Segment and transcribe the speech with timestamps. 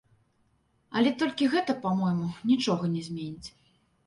[1.01, 3.49] Але толькі гэта, па-мойму, нічога не зменіць.